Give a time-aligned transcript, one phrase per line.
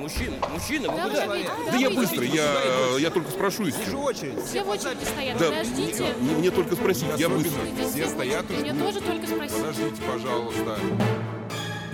[0.00, 1.26] мужчина, мужчина, вы Да, куда?
[1.70, 3.96] Да я быстро, я, я только спрошу Вижу еще.
[3.96, 4.44] очередь.
[4.44, 6.06] Все в очереди стоят, Да, подождите.
[6.20, 7.36] мне, мне только спросить, я Особенно.
[7.38, 7.60] быстро.
[7.60, 8.86] Подождите, Все стоят и Мне ждут.
[8.86, 9.56] тоже только спросить.
[9.56, 10.78] Подождите, пожалуйста.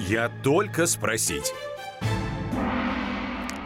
[0.09, 1.53] Я только спросить.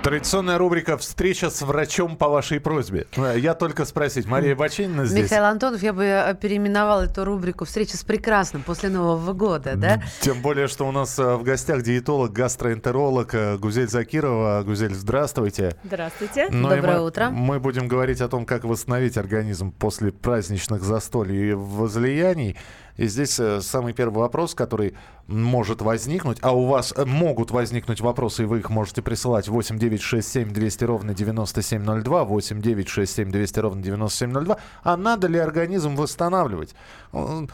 [0.05, 3.07] Традиционная рубрика «Встреча с врачом по вашей просьбе».
[3.37, 4.27] Я только спросить.
[4.27, 5.25] Мария Бачинина здесь.
[5.25, 10.03] Михаил Антонов, я бы переименовал эту рубрику «Встреча с прекрасным» после Нового года, да?
[10.21, 14.63] Тем более, что у нас э, в гостях диетолог, гастроэнтеролог э, Гузель Закирова.
[14.63, 15.75] Гузель, здравствуйте.
[15.85, 16.49] Здравствуйте.
[16.51, 17.31] Ну Доброе мы- утро.
[17.31, 22.59] Мы будем говорить о том, как восстановить организм после праздничных застолий и возлияний.
[22.97, 24.95] И здесь э, самый первый вопрос, который
[25.27, 29.79] может возникнуть, а у вас э, могут возникнуть вопросы, и вы их можете присылать 8
[29.79, 34.59] 9 6 7 200 ровно 9702, 8 9 6 7 200 ровно 9702.
[34.85, 36.75] А надо ли организм восстанавливать?
[37.13, 37.51] Он-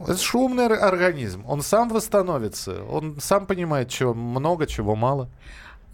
[0.00, 5.28] Это шумный ор- организм, он сам восстановится, он сам понимает, чего много, чего мало.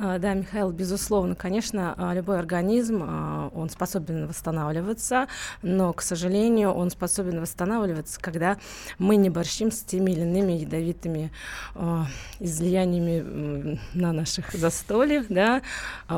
[0.02, 5.28] А, Да, Михаил, безусловно, конечно, а, любой организм, а, он способен восстанавливаться,
[5.60, 8.56] но, к сожалению, он способен восстанавливаться, когда
[8.98, 11.30] мы не борщим с теми или иными ядовитыми
[12.38, 15.62] излияниями на наших застольях, да.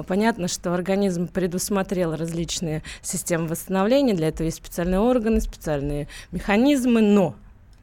[0.07, 7.35] Понятно, что организм предусмотрел различные системы восстановления, для этого есть специальные органы, специальные механизмы, но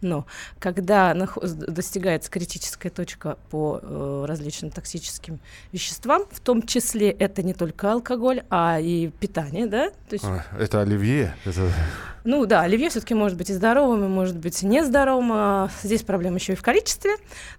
[0.02, 0.26] но
[0.60, 5.40] когда достигается критическая точка по э, различным токсическим
[5.72, 10.42] веществам, в том числе это не только алкоголь, а и питание, да, то есть, Ой,
[10.60, 11.36] Это оливье.
[11.46, 11.72] это-
[12.26, 16.04] ну да, оливье все-таки может быть и здоровым, и может быть и нездоровым, а здесь
[16.04, 17.12] проблема еще и в количестве,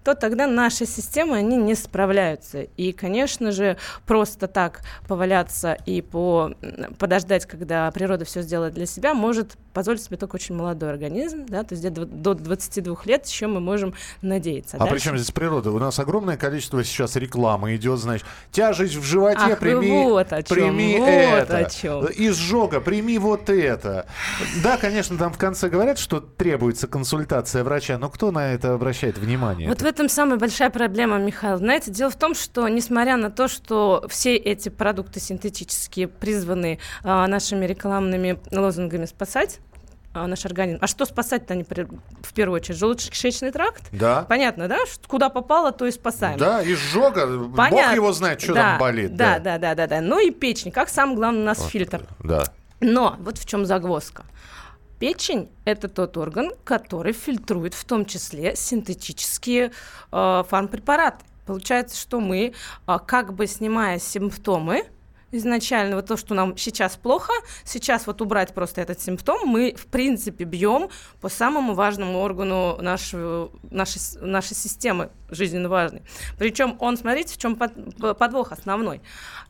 [0.05, 2.63] то тогда наши системы, они не справляются.
[2.77, 6.53] И, конечно же, просто так поваляться и по,
[6.99, 11.65] подождать, когда природа все сделает для себя, может позволить себе только очень молодой организм, да,
[11.65, 14.77] то есть где-то до 22 лет еще мы можем надеяться.
[14.77, 15.71] А Дальше- при чем здесь природа?
[15.71, 20.43] У нас огромное количество сейчас рекламы идет, значит, тяжесть в животе, Ах, прими, вот о
[20.43, 21.57] чём, прими вот это.
[21.59, 22.07] о чём.
[22.17, 24.07] Изжога, прими вот это.
[24.63, 29.19] Да, конечно, там в конце говорят, что требуется консультация врача, но кто на это обращает
[29.19, 29.69] внимание?
[29.69, 31.59] Вот в этом самая большая проблема, Михаил.
[31.59, 37.27] Знаете, дело в том, что несмотря на то, что все эти продукты синтетические призваны а,
[37.27, 39.59] нашими рекламными лозунгами спасать
[40.13, 40.79] а, наш организм.
[40.81, 42.79] А что спасать-то они в первую очередь?
[42.79, 43.85] Желудочно-кишечный тракт?
[43.93, 44.25] Да.
[44.29, 44.79] Понятно, да?
[45.07, 46.39] Куда попало, то и спасаем.
[46.39, 47.95] Да, изжога, бог Понятно.
[47.95, 49.15] его знает, что Да, там болит.
[49.15, 50.01] Да, да, да, да, да.
[50.01, 50.73] Ну и печень.
[50.73, 52.03] Как самый главный у нас фильтр.
[52.25, 52.45] Да.
[52.81, 54.25] Но вот в чем загвоздка.
[54.99, 59.73] Печень– это тот орган, который фильтрует в том числе синтетические
[60.13, 61.25] э, фармпрепараты.
[61.47, 62.53] Получается, что мы,
[62.87, 64.85] а, как бы снимая симптомы,
[65.33, 67.33] изначально вот то, что нам сейчас плохо,
[67.65, 70.89] сейчас вот убрать просто этот симптом, мы в принципе бьем
[71.21, 76.03] по самому важному органу нашего, нашей, нашей системы, жизненно важной.
[76.39, 79.01] Причем он, смотрите, в чем под- подвох основной.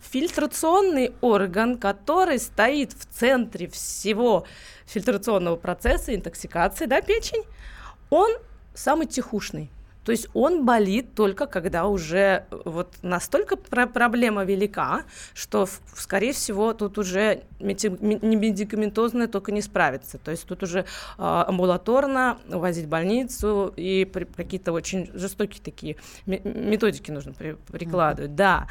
[0.00, 4.47] Фильтрационный орган, который стоит в центре всего
[4.86, 7.44] фильтрационного процесса, интоксикации, да, печень,
[8.10, 8.30] он
[8.74, 9.70] самый тихушный.
[10.10, 15.04] То есть он болит только когда уже э, вот настолько про- проблема велика,
[15.34, 20.19] что, скорее всего, тут уже не медикаментозное только не справится.
[20.19, 20.84] То есть тут уже
[21.16, 24.04] а, амбулаторно увозить в больницу и
[24.37, 25.97] какие-то очень жестокие такие
[26.27, 28.34] ме- методики нужно при- прикладывать.
[28.34, 28.66] Да.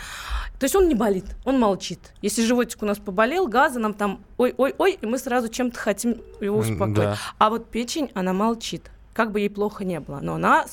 [0.60, 2.00] То есть он не болит, он молчит.
[2.22, 6.58] Если животик у нас поболел, газы нам там ой-ой-ой, и мы сразу чем-то хотим его
[6.58, 6.96] успокоить.
[6.96, 7.18] да.
[7.38, 10.66] А вот печень, она молчит, как бы ей плохо не было, но она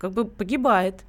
[0.00, 1.04] как бы погибает.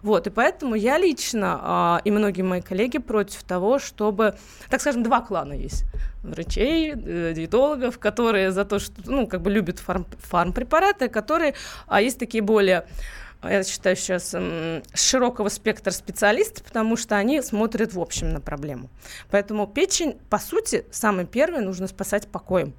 [0.00, 4.34] Вот, и поэтому я лично а, и многие мои коллеги против того, чтобы,
[4.70, 5.84] так скажем, два клана есть.
[6.22, 11.52] Врачей, э, диетологов, которые за то, что, ну, как бы любят фарм, фармпрепараты, которые,
[11.86, 12.86] а есть такие более
[13.44, 14.34] я считаю сейчас
[14.94, 18.88] широкого спектра специалистов, потому что они смотрят в общем на проблему.
[19.30, 22.72] Поэтому печень, по сути, самое первое нужно спасать покоем.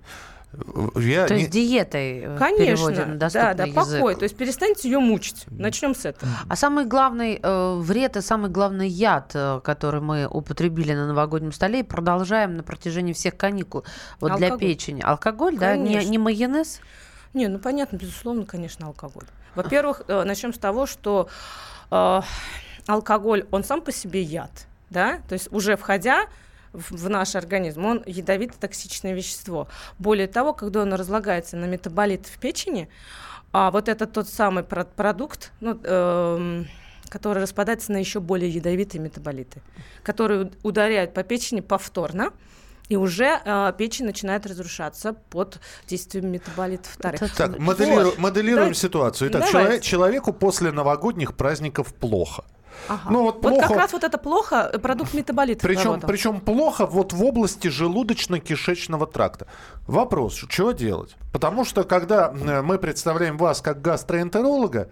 [0.96, 3.76] Я То не- есть диетой э, Конечно, да, да, язык.
[3.76, 4.16] покой.
[4.16, 5.46] То есть перестаньте ее мучить.
[5.52, 6.32] Начнем с этого.
[6.48, 11.52] А самый главный э, вред и самый главный яд, э, который мы употребили на новогоднем
[11.52, 13.84] столе и продолжаем на протяжении всех каникул
[14.20, 14.60] вот для Алкоголь.
[14.60, 15.02] печени.
[15.02, 15.76] Алкоголь, да?
[15.76, 16.10] Не, Конечно.
[16.10, 16.80] не майонез?
[17.36, 19.26] Не, ну понятно, безусловно, конечно, алкоголь.
[19.54, 21.30] Во-первых, э, начнем с того, что
[21.92, 22.22] э,
[22.88, 26.26] алкоголь, он сам по себе яд, да, то есть уже входя
[26.74, 29.68] в, в наш организм, он ядовитое токсичное вещество.
[29.98, 32.90] Более того, когда он разлагается на метаболиты в печени,
[33.52, 36.68] а вот это тот самый про- продукт, ну, эм,
[37.10, 39.62] который распадается на еще более ядовитые метаболиты,
[40.04, 42.32] которые уд- ударяют по печени повторно,
[42.90, 47.36] и уже э, печень начинает разрушаться под действием метаболитов вторых.
[47.36, 48.18] Так, моделиру- Вот.
[48.20, 48.74] моделируем Да.
[48.74, 49.30] ситуацию.
[49.30, 49.52] Итак, Давайте.
[49.52, 52.44] человек- человеку после новогодних праздников плохо.
[52.88, 53.10] Ага.
[53.10, 55.62] Ну, вот вот как плохо- раз вот это плохо, э, продукт метаболита.
[55.62, 59.48] Причем, причем плохо вот в области желудочно-кишечного тракта.
[59.88, 61.16] Вопрос, что делать?
[61.32, 64.90] Потому что, когда э, мы представляем вас как гастроэнтеролога,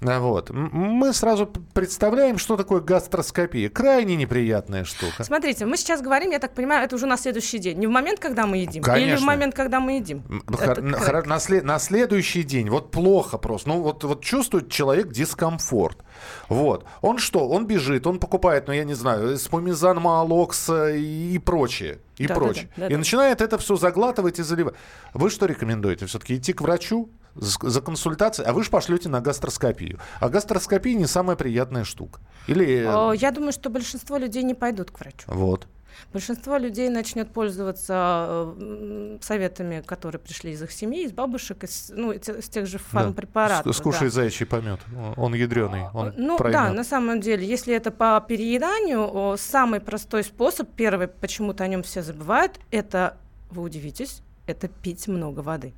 [0.00, 3.70] вот, м- мы сразу представляем, что такое гастроскопия.
[3.70, 5.24] Крайне неприятная штука.
[5.24, 7.78] Смотрите, мы сейчас говорим, я так понимаю, это уже на следующий день.
[7.78, 9.26] Не в момент, когда мы едим, или в Конечно.
[9.26, 10.22] момент, когда мы едим.
[10.28, 14.22] М, Это хор- на, хор- след- на следующий день, вот плохо просто, ну вот, вот
[14.22, 15.98] чувствует человек дискомфорт.
[16.48, 16.84] Вот.
[17.00, 17.48] Он что?
[17.48, 21.98] Он бежит, он покупает, ну я не знаю, спумизан, маалокс и прочее.
[22.18, 22.68] И Да, да, прочее.
[22.76, 22.98] да, да, и да.
[22.98, 24.74] начинает это все заглатывать и заливать.
[25.14, 26.06] Вы что рекомендуете?
[26.06, 29.98] Все-таки идти к врачу за консультацией, а вы же пошлете на гастроскопию.
[30.20, 32.20] А гастроскопия не самая приятная штука.
[32.46, 32.84] Или...
[32.84, 35.24] О, Я думаю, что большинство людей не пойдут к врачу.
[35.26, 35.66] Вот.
[36.12, 42.10] Большинство людей начнет пользоваться э, советами, которые пришли из их семьи, из бабушек, из, ну,
[42.10, 42.84] из те- из тех же Да.
[42.90, 43.72] фармпрепаратов.
[43.74, 44.14] С- Скушай да.
[44.14, 44.80] заячий помет.
[45.16, 45.84] Он ядреный.
[45.94, 46.60] Он Ну проймет.
[46.60, 51.82] да, на самом деле, если это по перееданию, самый простой способ, первый, почему-то о нем
[51.84, 53.16] все забывают, это,
[53.50, 55.74] вы удивитесь, это пить много воды.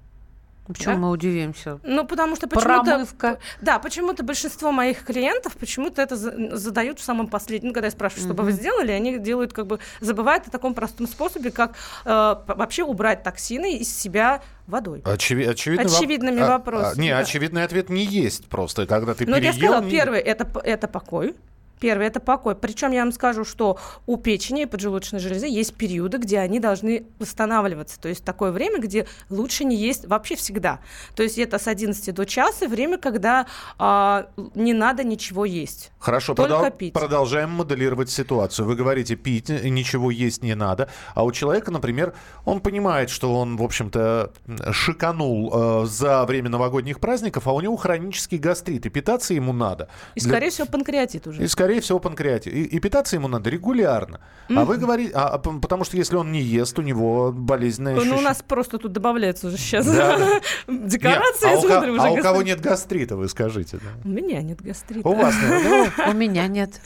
[0.67, 1.01] Почему Да?
[1.01, 1.79] мы удивимся?
[1.85, 2.83] Ну, потому что почему-то...
[2.85, 3.39] Промывка.
[3.61, 7.69] Да, почему-то большинство моих клиентов почему-то это за- задают в самом последнем.
[7.69, 9.79] Ну, когда я спрашиваю, что бы вы сделали, они делают как бы...
[10.01, 11.75] Забывают о таком простом способе, как
[12.05, 15.01] э, вообще убрать токсины из себя водой.
[15.01, 17.19] Очеви- очевидный воп- Очевидными а- вопросами, а, не, да.
[17.19, 19.69] очевидный ответ не есть просто, когда ты Ну, вот я переел.
[19.73, 21.37] сказала, не- первый это, это покой.
[21.81, 22.55] Первый это покой.
[22.55, 27.05] Причем я вам скажу, что у печени и поджелудочной железы есть периоды, где они должны
[27.19, 28.01] восстанавливаться.
[28.01, 30.81] То есть такое время, где лучше не есть вообще всегда.
[31.15, 33.47] То есть это с 11 до часа время, когда
[33.79, 35.91] а, не надо ничего есть.
[35.99, 36.93] Хорошо, Только продол- пить.
[36.93, 38.67] продолжаем моделировать ситуацию.
[38.67, 42.15] Вы говорите, пить э, ничего есть не надо, а у человека, например,
[42.45, 44.33] он понимает, что он, в общем-то,
[44.73, 49.89] шиканул э, за время новогодних праздников, а у него хронический гастрит, и питаться ему надо.
[50.15, 51.43] И, Для- скорее всего, панкреатит уже.
[51.43, 52.53] И, скорее всего, панкреатит.
[52.53, 54.21] И, и питаться ему надо регулярно.
[54.49, 57.99] А вы говорите, а, а, потому что если он не ест, у него болезненное Ну,
[57.99, 58.25] у ощущение.
[58.25, 60.41] нас просто тут добавляется уже сейчас Да.
[60.69, 61.51] декорация.
[61.55, 63.79] Нет, а, у, ко- смотрю, уже а у кого нет гастрита, вы скажите.
[63.79, 63.89] да?
[64.05, 65.09] У меня нет гастрита.
[65.09, 65.63] У вас нет.
[65.97, 66.81] Ну, У меня нет.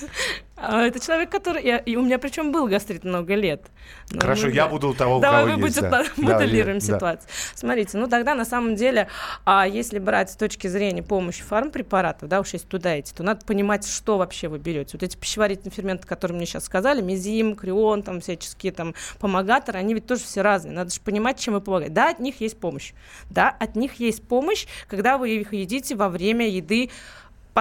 [0.62, 1.64] А, Это человек, который...
[1.64, 3.62] я- И у меня причем был гастрит много лет.
[4.10, 4.68] Ну, Хорошо, ну, я да.
[4.70, 5.90] буем у того, у Давай кого мы есть, да.
[5.90, 6.84] Да, моделируем да.
[6.84, 7.28] ситуацию.
[7.54, 9.08] Смотрите, ну тогда на самом деле,
[9.44, 13.44] а если брать с точки зрения помощи фармпрепаратов, да, уж если туда идти, то надо
[13.46, 14.90] понимать, что вообще вы берете.
[14.94, 19.94] Вот эти пищеварительные ферменты, которые мне сейчас сказали, мезим, крион, там всяческие там помогаторы, они
[19.94, 20.74] ведь тоже все разные.
[20.74, 21.94] Надо же понимать, чем вы помогаете.
[21.94, 22.92] Да, от них есть помощь.
[23.30, 26.90] Да, от них есть помощь, когда вы их едите во время еды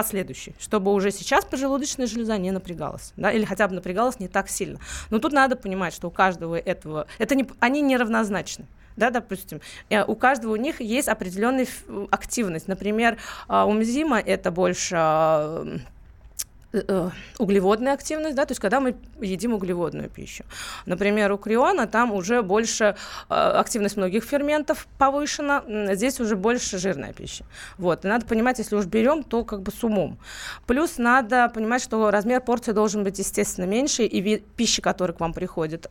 [0.00, 4.48] последующий, чтобы уже сейчас поджелудочная железа не напрягалась, да, или хотя бы напрягалась не так
[4.48, 4.78] сильно.
[5.10, 8.64] Но тут надо понимать, что у каждого этого, это не, они неравнозначны.
[8.96, 9.60] Да, допустим,
[9.90, 11.66] Э, у каждого у них есть определенная
[12.10, 12.66] активность.
[12.68, 15.66] Например, а, у мезима это больше а,
[17.38, 20.44] углеводная активность, да, то есть когда мы едим углеводную пищу.
[20.86, 22.96] Например, у криона там уже больше
[23.28, 25.64] э, активность многих ферментов повышена,
[25.94, 27.44] здесь уже больше жирная пища.
[27.76, 30.18] Вот, и надо понимать, если уж берем, то как бы с умом.
[30.66, 35.20] Плюс надо понимать, что размер порции должен быть, естественно, меньше, и вид пищи, которая к
[35.20, 35.90] вам приходит,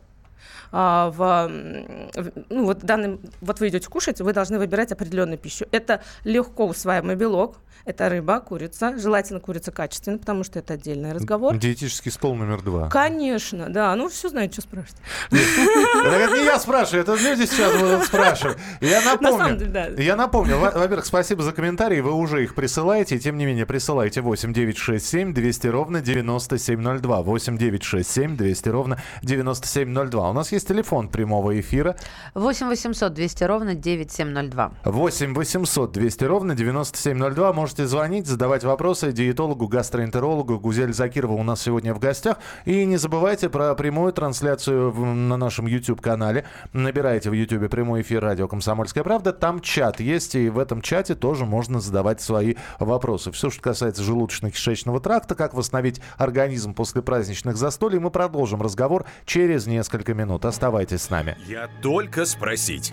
[0.72, 5.66] а, в, в- ну, вот, данный, вот вы идете кушать, вы должны выбирать определенную пищу.
[5.72, 11.56] Это легко усваиваемый белок, это рыба, курица, желательно курица качественная, потому что это отдельный разговор.
[11.56, 12.88] Диетический стол номер два.
[12.88, 14.96] Конечно, да, ну все знают, что спрашивать.
[15.30, 18.58] Это не я спрашиваю, это люди сейчас будут спрашивать.
[18.80, 19.96] Я напомню.
[19.98, 20.58] Я напомню.
[20.58, 22.00] Во- Во-первых, спасибо за комментарии.
[22.00, 23.18] Вы уже их присылаете.
[23.18, 27.22] Тем не менее, присылайте 8 9 6 7 200 ровно 9702.
[27.22, 30.30] 8 9 6 7 200 ровно 9702.
[30.30, 31.96] У нас есть телефон прямого эфира.
[32.34, 34.72] 8 800 200 ровно 9702.
[34.84, 37.52] 8 800 200 ровно 9702.
[37.70, 40.58] Можете звонить, задавать вопросы диетологу, гастроэнтерологу.
[40.58, 42.38] Гузель Закирова у нас сегодня в гостях.
[42.64, 46.46] И не забывайте про прямую трансляцию на нашем YouTube-канале.
[46.72, 49.32] Набирайте в YouTube прямой эфир радио «Комсомольская правда».
[49.32, 53.30] Там чат есть, и в этом чате тоже можно задавать свои вопросы.
[53.30, 59.68] Все, что касается желудочно-кишечного тракта, как восстановить организм после праздничных застолий, мы продолжим разговор через
[59.68, 60.44] несколько минут.
[60.44, 61.38] Оставайтесь с нами.
[61.46, 62.92] Я только спросить.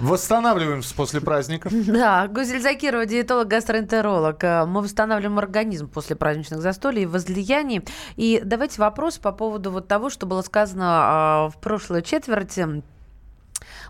[0.00, 1.68] Восстанавливаемся после праздника.
[2.00, 4.42] Да, Гузель Закирова, диетолог, гастроэнтеролог.
[4.42, 7.82] Э, Мы восстанавливаем организм после праздничных застолий и возлияний.
[8.16, 12.82] И давайте вопрос по поводу вот того, что было сказано а, в прошлой четверти.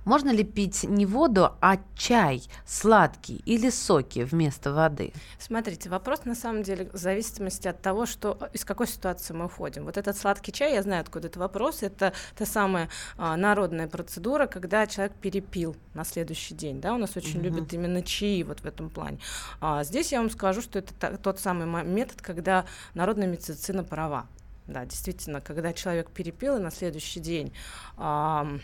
[0.05, 5.13] Можно ли пить не воду, а чай сладкий или соки вместо воды?
[5.39, 9.85] Смотрите, вопрос на самом деле в зависимости от того, что, из какой ситуации мы уходим.
[9.85, 14.47] Вот этот сладкий чай, я знаю, откуда это вопрос, это та самая а, народная процедура,
[14.47, 16.81] когда человек перепил на следующий день.
[16.81, 16.95] Да?
[16.95, 17.43] У нас очень Мгм.
[17.45, 19.19] любят именно чаи вот в этом плане.
[19.61, 22.65] А, здесь я вам скажу, что это та- тот самый метод, когда
[22.95, 24.27] народная медицина права.
[24.67, 27.53] Да, действительно, когда человек перепил, и на следующий день
[27.97, 28.61] ам,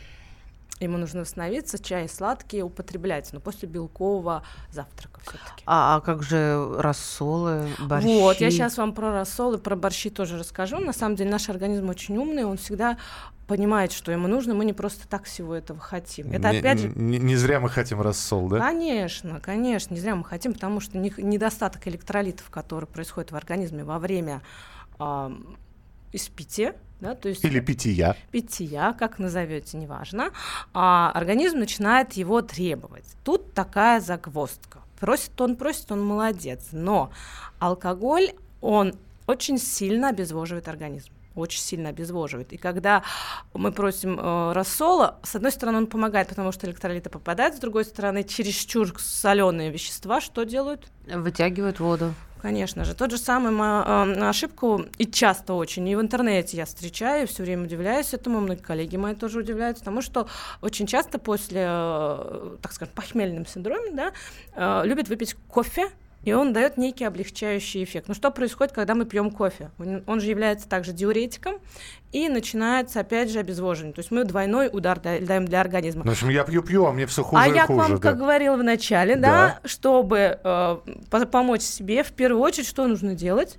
[0.84, 5.62] ему нужно восстановиться, чай сладкий употреблять, но после белкового завтрака все-таки.
[5.66, 8.06] А, а как же рассолы, борщи?
[8.20, 10.78] Вот, я сейчас вам про рассол и про борщи тоже расскажу.
[10.78, 12.98] На самом деле наш организм очень умный, он всегда
[13.46, 16.32] понимает, что ему нужно, мы не просто так всего этого хотим.
[16.32, 16.88] Это Не- опять же...
[16.94, 18.58] не, не зря мы хотим рассол, да?
[18.58, 23.84] Конечно, конечно, не зря мы хотим, потому что них- недостаток электролитов, который происходит в организме
[23.84, 24.42] во время
[24.98, 25.56] ам,
[26.12, 28.16] испития, да, то есть Или питья.
[28.30, 30.30] питья, как назовете, неважно,
[30.72, 33.04] а организм начинает его требовать.
[33.24, 34.80] Тут такая загвоздка.
[34.98, 36.68] Просит он, просит он, молодец.
[36.72, 37.10] Но
[37.58, 38.94] алкоголь, он
[39.26, 42.52] очень сильно обезвоживает организм очень сильно обезвоживает.
[42.52, 43.02] И когда
[43.52, 47.84] мы просим э, рассола, с одной стороны, он помогает, потому что электролиты попадают, с другой
[47.84, 50.90] стороны, чересчур соленые вещества что делают?
[51.06, 52.14] Вытягивают воду.
[52.40, 52.94] Конечно же.
[52.94, 57.64] Тот же самый э, ошибку, и часто очень, и в интернете я встречаю, все время
[57.64, 60.28] удивляюсь этому, многие коллеги мои тоже удивляются, потому что
[60.60, 64.12] очень часто после, э, так скажем, похмельным синдроме, да,
[64.54, 65.90] э, любят выпить кофе,
[66.26, 68.08] и он дает некий облегчающий эффект.
[68.08, 69.70] Но что происходит, когда мы пьем кофе?
[70.06, 71.60] Он, же является также диуретиком,
[72.10, 73.94] и начинается, опять же, обезвоживание.
[73.94, 76.02] То есть мы двойной удар да- даем для организма.
[76.04, 77.78] Ну, в общем, я пью-пью, а мне все хуже а я хуже.
[77.78, 77.98] к вам, да.
[77.98, 80.76] как говорила в начале, да, чтобы э,
[81.10, 83.58] по- помочь себе, в первую очередь, что нужно делать?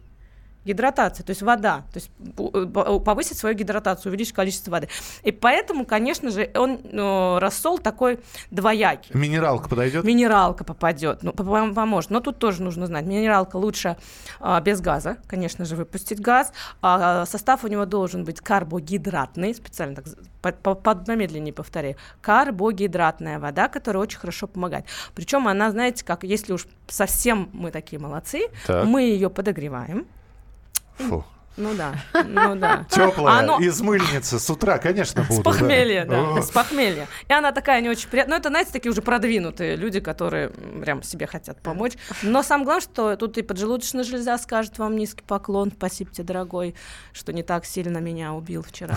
[0.67, 4.89] Гидратация, то есть вода, то есть э, по- повысить свою гидратацию, увеличить количество воды.
[5.24, 8.19] И поэтому, конечно же, он э, рассол такой
[8.51, 9.12] двоякий.
[9.13, 10.03] Минералка подойдет?
[10.03, 12.12] Минералка попадет, ну, пом- поможет.
[12.12, 13.05] Но тут тоже нужно знать.
[13.05, 13.95] Минералка лучше
[14.41, 16.51] а, без газа, конечно же, выпустить газ.
[16.81, 21.95] А, состав у него должен быть карбогидратный, специально так з- по- по- подмедленнее повторяю.
[22.21, 24.86] Карбогидратная вода, которая очень хорошо помогает.
[25.15, 28.86] Причем она, знаете, как если уж совсем мы такие молодцы, Так.
[28.86, 30.05] мы ее подогреваем.
[30.98, 31.24] Фу.
[31.58, 32.86] Ну да, ну да.
[32.88, 34.38] Теплая, Оно- из мыльницы.
[34.38, 35.42] С утра, конечно, буду.
[35.42, 37.08] С похмелья, да, О, с похмелья.
[37.27, 38.36] И она такая не очень приятная.
[38.36, 41.94] Ну, это, знаете, такие уже продвинутые люди, которые прям себе хотят помочь.
[42.22, 45.72] Но самое главное, что тут и поджелудочная железа скажет вам низкий поклон.
[45.75, 46.75] Спасибо тебе, дорогой,
[47.12, 48.96] что не так сильно меня убил вчера.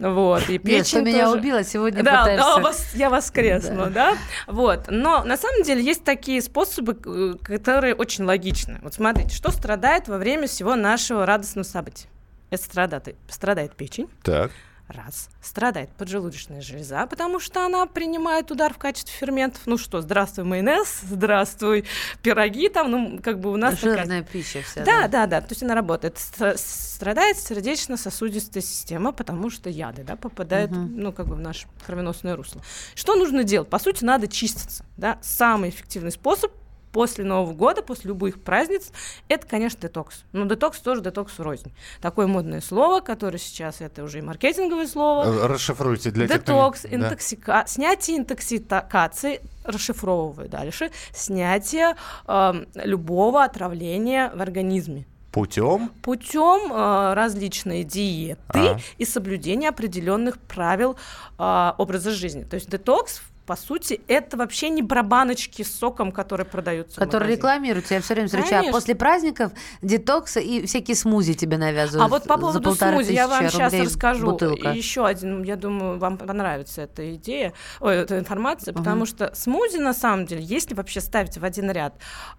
[0.00, 1.38] Вот, и Нет, печень что меня тоже.
[1.38, 2.46] убило, сегодня Да, пытаешься...
[2.56, 4.16] да, вас- я воскресну, да.
[4.46, 4.86] Вот.
[4.88, 6.94] Но на самом деле есть такие способы,
[7.42, 8.78] которые очень логичны.
[8.82, 12.08] Вот смотрите, что страдает во время всего нашего радостного события.
[12.50, 14.50] Это страдает, страдает печень, Так.
[14.92, 15.28] Раз.
[15.40, 19.62] Страдает поджелудочная железа, потому что она принимает удар в качестве ферментов.
[19.66, 21.84] Ну что, здравствуй майонез, здравствуй
[22.22, 24.84] пироги там, ну как бы у нас такая- Жирная пища вся.
[24.84, 26.16] Да, да, да, то есть она работает.
[26.16, 31.00] Стра- Страдает сердечно-сосудистая система, потому что яды, да, попадают, Мгм.
[31.00, 32.60] ну, как бы в наше кровеносное русло.
[32.94, 33.68] Что нужно делать?
[33.70, 35.18] По сути, надо чиститься, да.
[35.22, 36.52] Самый эффективный способ
[36.92, 38.90] после Нового года, после любых праздниц,
[39.28, 40.24] это, конечно, детокс.
[40.32, 41.72] Но детокс тоже детокс рознь.
[42.00, 45.24] Такое модное слово, которое сейчас, это уже и маркетинговое слово.
[45.24, 46.88] Э, Расшифруйте для тех, кто не- Детокс, Да.
[46.96, 47.64] интоксика...
[47.66, 55.90] снятие интоксикации, расшифровываю дальше, снятие эм, любого отравления в организме Путем?
[56.02, 58.78] путем э, различной диеты А.
[58.98, 60.96] и соблюдения определенных правил
[61.38, 62.42] э, образа жизни.
[62.42, 67.00] То есть детокс, по сути, это вообще не про баночки с соком, которые продаются.
[67.00, 67.36] Которые магазине.
[67.36, 68.50] рекламируют, я все время встречаю.
[68.60, 68.72] Конечно.
[68.72, 69.52] После праздников
[69.82, 72.06] детокса и всякие смузи тебе навязывают.
[72.06, 74.26] А вот по поводу смузи я вам сейчас расскажу.
[74.30, 74.68] Бутылка.
[74.68, 78.84] Еще один, я думаю, вам понравится эта идея, ой, эта информация, Мгм.
[78.84, 81.94] потому что смузи на самом деле, если вообще ставить в один ряд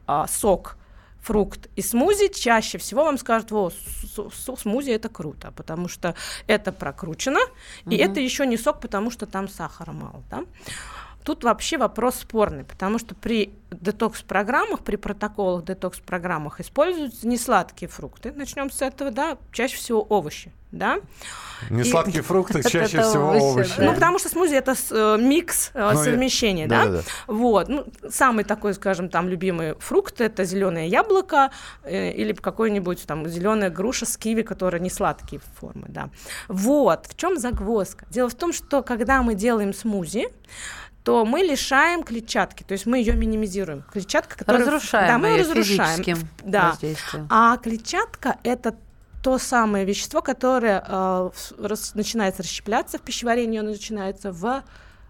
[0.07, 0.77] а, сок,
[1.21, 3.71] фрукт и смузи, чаще всего вам скажут, о,
[4.57, 6.15] смузи это круто, потому что
[6.47, 7.37] это прокручено,
[7.85, 8.11] и Мгм.
[8.11, 10.45] это еще не сок, потому что там сахара мало, да?
[11.23, 18.31] Тут вообще вопрос спорный, потому что при детокс-программах, при протоколах детокс-программах используются несладкие фрукты.
[18.31, 20.97] Начнем с этого, да, чаще всего овощи, да.
[21.69, 23.83] Несладкие И- фрукты, чаще всего овощи, да.
[23.85, 26.85] Ну, потому что смузи это э, микс, э, Ну, я- совмещение, да?
[26.85, 27.03] да-да-да.
[27.27, 27.69] Вот.
[27.69, 31.51] Ну, самый такой, скажем, там любимый фрукт это зеленое яблоко
[31.83, 36.09] э, или какой-нибудь там зеленая груша с киви, которая не сладкие формы, да.
[36.49, 37.05] Вот.
[37.07, 38.05] В чем загвоздка?
[38.09, 40.27] Дело в том, что когда мы делаем смузи,
[41.03, 43.83] то мы лишаем клетчатки, то есть мы ее минимизируем.
[43.91, 44.65] Клетчатка, которая...
[44.65, 46.29] Разрушаем Да, мы ее разрушаем.
[46.43, 46.77] Да.
[47.29, 48.75] А клетчатка это
[49.23, 51.29] то самое вещество, которое э,
[51.59, 54.63] рас- начинается расщепляться в пищеварении, оно начинается в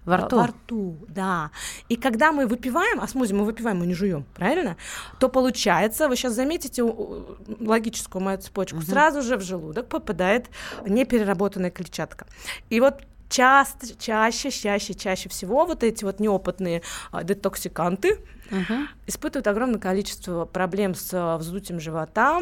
[0.06, 0.38] Во э, рту.
[0.38, 1.52] Во рту, да.
[1.88, 4.76] И когда мы выпиваем, а смузи мы выпиваем, мы не жуем, правильно?
[5.20, 10.50] То получается, вы сейчас заметите логическую мою цепочку, сразу же в желудок попадает
[10.86, 12.26] непереработанная клетчатка.
[12.70, 18.20] И вот часто, чаще, чаще, чаще всего вот эти вот неопытные а, детоксиканты,
[18.52, 18.90] Мгм.
[19.08, 22.42] испытывают огромное количество проблем с а, вздутием живота,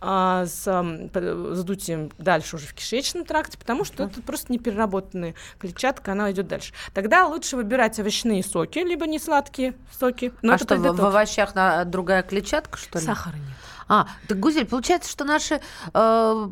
[0.00, 0.66] а, с
[1.12, 6.72] вздутием дальше уже в кишечном тракте, потому что это просто непереработанная клетчатка, она идет дальше.
[6.94, 10.32] Тогда лучше выбирать овощные соки, либо не сладкие соки.
[10.40, 13.04] Но а что, в, в овощах на, другая клетчатка, что ли?
[13.04, 13.56] Сахара нет.
[13.90, 15.60] А, так, Гузель, получается, что наши
[15.92, 16.46] э,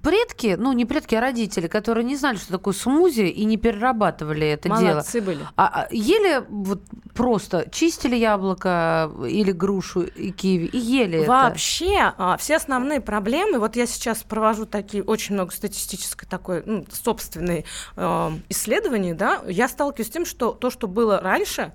[0.00, 4.46] предки, ну, не предки, а родители, которые не знали, что такое смузи, и не перерабатывали
[4.46, 5.40] это дело, Молодцы были.
[5.56, 6.82] а, а ели вот
[7.12, 11.30] просто, чистили яблоко или грушу и киви, и ели это?
[11.30, 16.86] Вообще, а, все основные проблемы, вот я сейчас провожу такие, очень много статистической такой, ну,
[16.92, 17.64] собственной
[17.96, 21.72] э, исследований, да, я сталкиваюсь с тем, что то, что было раньше,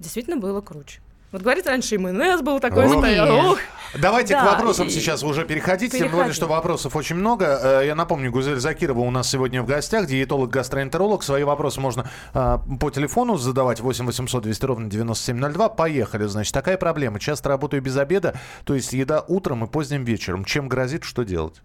[0.00, 1.00] действительно было круче.
[1.32, 2.98] Вот говорит, раньше и майонез был такой, Ох.
[2.98, 3.52] стоял.
[3.52, 3.58] Ух.
[3.98, 7.58] Давайте к Да, вопросам и- сейчас уже переходить, тем более, что вопросов очень много.
[7.62, 11.22] Э, Я напомню, Гузель Закирова у нас сегодня в гостях, диетолог-гастроэнтеролог.
[11.22, 15.68] Свои вопросы можно э, по телефону задавать 8 800 200 ровно 9702.
[15.70, 16.52] Поехали, значит.
[16.54, 17.18] Такая проблема.
[17.18, 18.34] Часто работаю без обеда,
[18.64, 20.44] то есть еда утром и поздним вечером.
[20.44, 21.62] Чем грозит, что делать?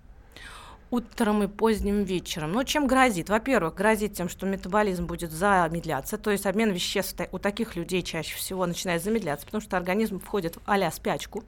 [0.89, 2.53] Утром и поздним вечером.
[2.53, 3.29] Ну, чем грозит?
[3.29, 8.36] Во-первых, грозит тем, что метаболизм будет замедляться, то есть обмен веществ у таких людей чаще
[8.38, 11.44] всего начинает замедляться, потому что организм входит в а спячку.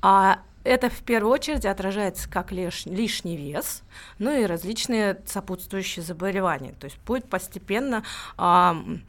[0.00, 3.82] А это в первую очередь отражается как лиш- лишний вес,
[4.18, 6.74] ну и различные сопутствующие заболевания.
[6.78, 8.04] То есть будет постепенно
[8.36, 9.02] ам,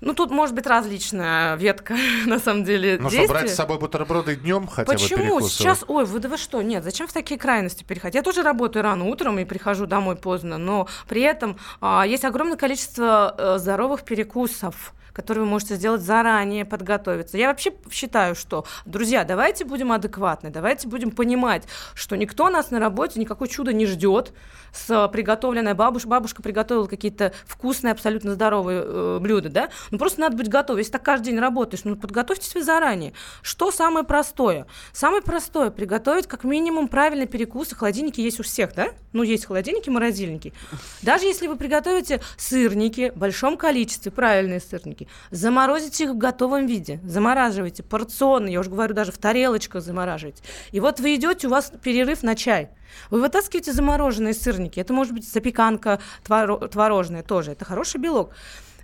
[0.00, 4.36] ну, тут может быть различная ветка, на самом деле, Ну что, брать с собой бутерброды
[4.36, 5.40] днем хотя бы Почему?
[5.40, 8.14] Сейчас, ой, вы да вы что, нет, зачем в такие крайности переходить?
[8.16, 12.56] Я тоже работаю рано утром и прихожу домой поздно, но при этом а, есть огромное
[12.56, 17.38] количество э, здоровых перекусов которые вы можете сделать заранее, подготовиться.
[17.38, 21.62] Я вообще считаю, что, друзья, давайте будем адекватны, давайте будем понимать,
[21.94, 24.34] что никто нас на работе никакое чудо не ждет.
[24.72, 29.70] С э, приготовленной бабушка, бабушка приготовила какие-то вкусные, абсолютно здоровые э, блюда, да?
[29.90, 30.80] Ну просто надо быть готовым.
[30.80, 33.14] Если так каждый день работаешь, ну подготовьтесь вы заранее.
[33.40, 34.66] Что самое простое?
[34.92, 37.72] Самое простое приготовить как минимум правильный перекус.
[37.72, 38.88] Холодильники есть у всех, да?
[39.14, 40.52] Ну есть холодильники, морозильники.
[41.00, 47.00] Даже если вы приготовите сырники в большом количестве, правильные сырники, заморозите их в готовом виде,
[47.04, 50.42] замораживайте порционно, я уже говорю, даже в тарелочках замораживайте.
[50.72, 52.70] И вот вы идете, у вас перерыв на чай.
[53.10, 54.80] Вы вытаскиваете замороженные сырники.
[54.80, 57.52] Это может быть запеканка творо- творожная тоже.
[57.52, 58.32] Это хороший белок.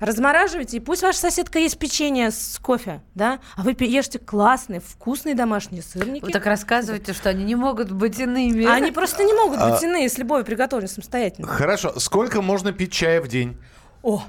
[0.00, 5.36] Размораживайте, и пусть ваша соседка есть печенье с кофе, да, а вы ешьте классные, вкусные
[5.36, 6.24] домашние сырники.
[6.24, 8.64] Вы так рассказываете, что они не могут быть иными.
[8.64, 11.46] А Они просто не могут А быть иные, с любовью приготовлены самостоятельно.
[11.46, 12.00] Хорошо.
[12.00, 13.56] Сколько можно пить чая в день?
[14.02, 14.24] О,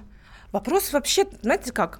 [0.53, 1.99] вопрос вообще, знаете как?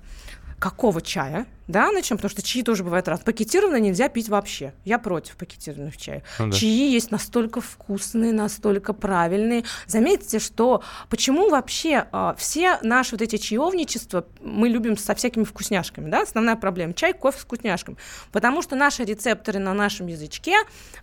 [0.60, 1.46] Какого чая?
[1.68, 3.22] Да, начнем, потому что чаи тоже бывают раз.
[3.22, 4.74] Пакетированно нельзя пить вообще.
[4.84, 6.24] Я против пакетированных чаев.
[6.40, 6.58] Ну да.
[6.58, 9.64] Чаи есть настолько вкусные, настолько правильные.
[9.88, 16.10] Заметьте, что почему вообще а, все наши вот эти чаевничества мы любим со всякими вкусняшками,
[16.10, 16.24] да?
[16.24, 17.98] Основная проблема чай, кофе с вкусняшками,
[18.32, 20.58] потому что наши рецепторы на нашем язычке,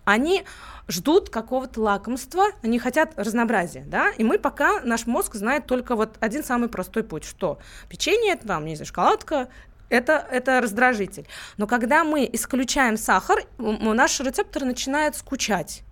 [0.04, 0.44] они
[0.88, 6.16] ждут какого-то лакомства, они хотят разнообразия, да, и мы пока, наш мозг знает только вот
[6.20, 9.48] один самый простой путь, что печенье, там, не знаю, шоколадка,
[9.90, 11.26] это, это раздражитель.
[11.58, 15.82] Но когда мы исключаем сахар, наши рецепторы начинают скучать.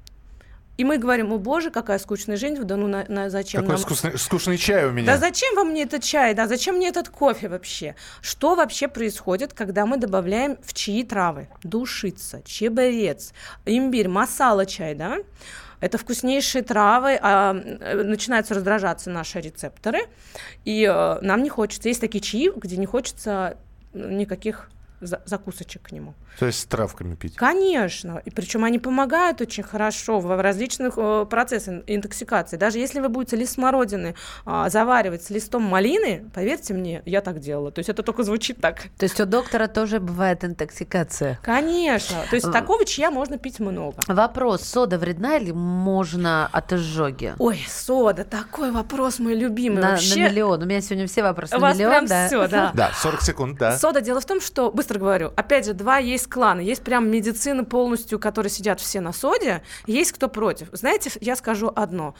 [0.78, 3.82] И мы говорим, о боже, какая скучная жизнь, да ну на, на- зачем Какой нам...
[3.82, 5.06] скучный, скучный чай у меня.
[5.08, 7.96] Да зачем вам мне этот чай, да зачем мне этот кофе вообще?
[8.22, 11.48] Что вообще происходит, когда мы добавляем в чаи травы?
[11.64, 13.32] Душица, чеберец,
[13.66, 15.18] имбирь, масала чай, да?
[15.80, 20.02] Это вкуснейшие травы, а, э, начинаются раздражаться наши рецепторы,
[20.64, 21.88] и э, нам не хочется.
[21.88, 23.56] Есть такие чаи, где не хочется
[23.94, 24.70] никаких
[25.00, 26.14] за- закусочек к нему.
[26.38, 27.36] То есть с травками пить.
[27.36, 28.22] Конечно.
[28.24, 32.56] И причем они помогают очень хорошо в различных э, процессах интоксикации.
[32.56, 37.40] Даже если вы будете лист смородины а, заваривать с листом малины, поверьте мне, я так
[37.40, 37.70] делала.
[37.72, 38.82] То есть это только звучит так.
[38.98, 41.38] То есть у доктора тоже бывает интоксикация.
[41.42, 42.16] Конечно.
[42.30, 42.52] То есть А.
[42.52, 43.96] такого чая можно пить много.
[44.06, 47.34] Вопрос, сода вредна или можно от изжоги?
[47.38, 49.82] Ой, сода, такой вопрос мой любимый.
[49.82, 50.62] На, Вообще, на миллион.
[50.62, 52.26] У меня сегодня все вопросы у на вас миллион, прям да.
[52.26, 52.72] все, да.
[52.74, 53.76] Да, 40 секунд, да.
[53.76, 56.60] Сода, дело в том, что, быстро говорю, опять же, два есть клана.
[56.60, 60.68] Есть прям медицина полностью, которые сидят все на соде, есть кто против.
[60.72, 62.14] Знаете, я скажу одно.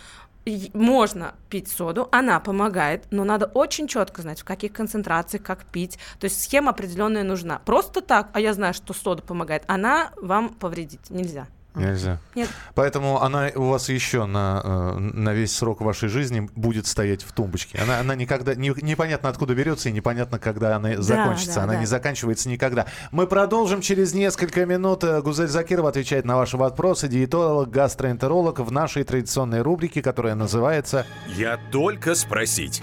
[0.75, 5.99] Можно пить соду, она помогает, но надо очень четко знать, в каких концентрациях, как пить.
[6.21, 7.61] То есть схема определенная нужна.
[7.65, 11.49] Просто так, а я знаю, что сода помогает, она вам повредить нельзя.
[11.79, 12.19] Нельзя.
[12.35, 12.49] Нет.
[12.75, 17.33] Поэтому она у вас еще на, э, на весь срок вашей жизни будет стоять в
[17.33, 17.79] тумбочке.
[17.79, 21.57] Она, она никогда не- непонятно откуда берется и непонятно, когда она закончится.
[21.57, 21.81] да, она да.
[21.81, 22.87] не заканчивается никогда.
[23.11, 25.05] Мы продолжим через несколько минут.
[25.05, 27.09] Э, Гузель Закирова отвечает на ваши вопросы.
[27.09, 32.83] Диетолог, гастроэнтеролог в нашей традиционной рубрике, которая называется Я только спросить.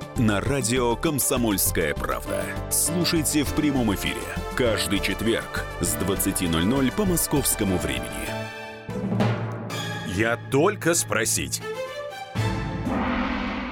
[0.17, 2.43] на радио «Комсомольская правда».
[2.69, 4.21] Слушайте в прямом эфире
[4.55, 8.05] каждый четверг с 20.00 по московскому времени.
[10.07, 11.61] Я только спросить.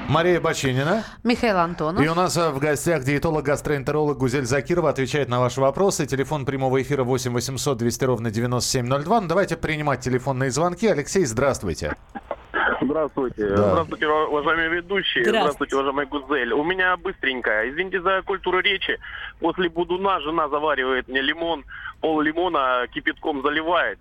[0.08, 1.04] Мария Бачинина.
[1.24, 2.04] Михаил Антонов.
[2.04, 6.08] И у нас э, в гостях диетолог-гастроэнтеролог Гузель Закирова отвечает на ваши вопросы.
[6.08, 9.22] Телефон прямого эфира 8 800 200 ровно 9702.
[9.22, 10.88] Ну, давайте принимать телефонные звонки.
[10.88, 11.96] Алексей, здравствуйте.
[12.82, 13.48] Здравствуйте.
[13.50, 13.72] Да.
[13.72, 15.24] Здравствуйте, уважаемые ведущие.
[15.24, 15.40] Здравствуйте.
[15.40, 16.54] Здравствуйте, уважаемая Гузель.
[16.54, 17.70] У меня быстренько.
[17.70, 18.98] Извините за культуру речи.
[19.40, 21.66] После будуна жена заваривает мне лимон,
[22.02, 24.00] пол лимона кипятком заливает.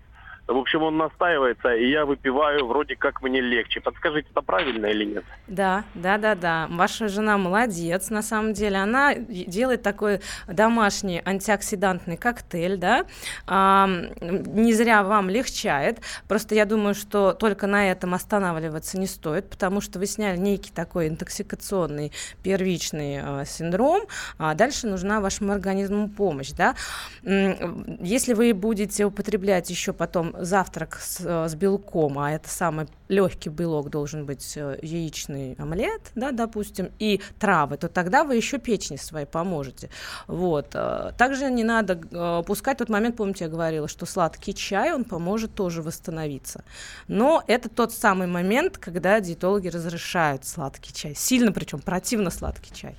[0.49, 3.81] В общем, он настаивается, и я выпиваю, вроде как мне легче.
[3.81, 5.23] Подскажите, это правильно или нет?
[5.47, 6.67] Да, да, да, да.
[6.71, 8.77] Ваша жена молодец, на самом деле.
[8.77, 13.05] Она делает такой домашний антиоксидантный коктейль, да.
[13.45, 13.87] А,
[14.21, 15.99] не зря вам легчает.
[16.27, 20.71] Просто я думаю, что только на этом останавливаться не стоит, потому что вы сняли некий
[20.71, 24.01] такой интоксикационный первичный э, синдром,
[24.39, 26.73] а дальше нужна вашему организму помощь, да.
[27.21, 33.49] Если вы будете употреблять еще потом завтрак с, э, с белком, а это самый легкий
[33.49, 38.97] белок должен быть э, яичный омлет, да, допустим, и травы, то тогда вы еще печени
[38.97, 39.89] своей поможете.
[40.27, 40.67] Вот.
[40.73, 45.03] э, Также не надо э, пускать тот момент, помните, я говорила, что сладкий чай, он
[45.03, 46.63] поможет тоже восстановиться.
[47.07, 51.15] Но это тот самый момент, когда диетологи разрешают сладкий чай.
[51.15, 52.95] Сильно, причем противно сладкий чай.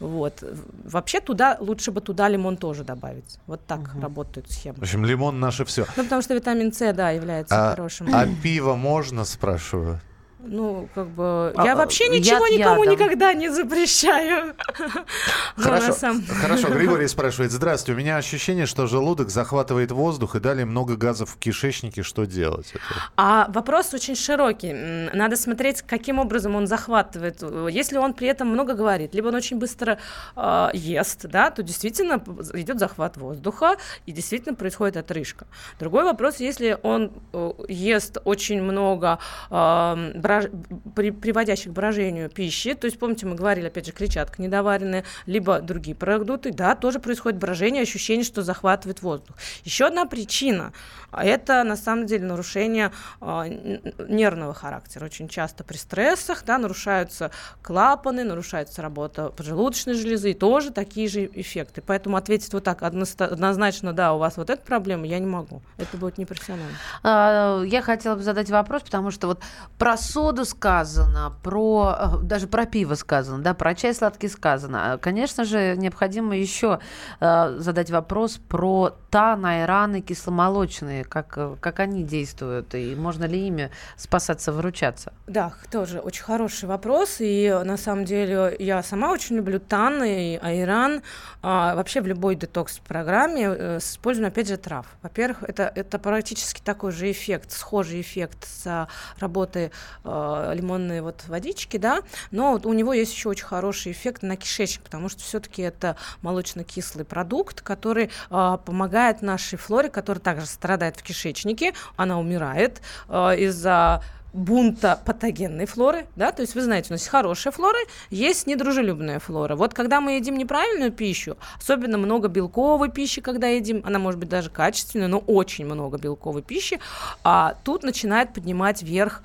[0.00, 0.42] Вот.
[0.84, 3.38] Вообще туда, лучше бы туда лимон тоже добавить.
[3.46, 4.78] Вот так работают схемы.
[4.78, 5.86] В общем, лимон наше все.
[5.96, 8.08] Ну, потому что витамин С, да, является А, хорошим.
[8.12, 9.24] а пиво можно,
[9.58, 10.00] спрашиваю?
[10.44, 12.98] Ну, как бы, А, я вообще яд ничего никому ядом.
[12.98, 14.54] никогда не запрещаю.
[15.56, 16.68] Хорошо, самом- хорошо.
[16.72, 17.52] Григорий спрашивает.
[17.52, 22.02] Здравствуйте, у меня ощущение, что желудок захватывает воздух и далее много газов в кишечнике.
[22.02, 22.70] Что делать?
[22.74, 22.82] Это?
[23.16, 24.72] А вопрос очень широкий.
[25.14, 27.42] Надо смотреть, каким образом он захватывает.
[27.70, 29.98] Если он при этом много говорит, либо он очень быстро
[30.36, 32.22] э, ест, да, то действительно
[32.54, 33.76] идет захват воздуха
[34.06, 35.46] и действительно происходит отрыжка.
[35.78, 39.18] Другой вопрос, если он э, ест очень много
[39.50, 44.40] э, брож- при- приводящих к брожению пищи, то есть, помните, мы говорили, опять же, клетчатка
[44.42, 49.36] недоваренная, либо другие продукты, да, тоже происходит брожение, ощущение, что захватывает воздух.
[49.64, 50.72] Еще одна причина–
[51.12, 55.04] это, на самом деле, нарушение н- нервного характера.
[55.04, 57.30] Очень часто при стрессах, да, нарушаются
[57.62, 61.82] клапаны, нарушается работа поджелудочной железы, и тоже такие же эффекты.
[61.82, 65.62] Поэтому ответить вот так однозначно, да, у вас вот эта проблема, я не могу.
[65.78, 66.76] Это будет непрофессионально.
[67.02, 69.40] А, Я хотела бы задать вопрос, потому что вот
[69.78, 74.92] про соду сказано, про э, даже про пиво сказано, да, про чай сладкий сказано.
[74.92, 76.78] А, Конечно же, необходимо еще
[77.20, 83.48] э, задать вопрос про тан, айраны кисломолочные, как, э, как они действуют, и можно ли
[83.48, 85.12] ими спасаться, выручаться?
[85.26, 87.16] Да, тоже очень хороший вопрос.
[87.18, 91.02] И на самом деле я сама очень люблю тан и айран.
[91.42, 94.86] А, вообще в любой детокс-программе э, с использованием, опять же, трав.
[95.02, 99.72] Во-первых, это, это практически такой же эффект, схожий эффект с работой
[100.04, 104.22] э, э, лимонные вот водички, да, но вот у него есть еще очень хороший эффект
[104.22, 110.46] на кишечник, потому что все-таки это молочно-кислый продукт, который э, помогает нашей флоре, которая также
[110.46, 116.88] страдает в кишечнике, она умирает э, из-за бунта патогенной флоры, да, то есть вы знаете,
[116.90, 117.78] у нас есть хорошая флора,
[118.10, 119.56] есть недружелюбная флора.
[119.56, 124.28] Вот когда мы едим неправильную пищу, особенно много белковой пищи, когда едим, она может быть
[124.28, 126.80] даже качественная, но очень много белковой пищи,
[127.24, 129.22] а тут начинает поднимать вверх